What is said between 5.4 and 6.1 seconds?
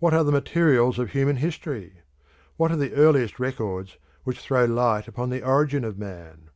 origin of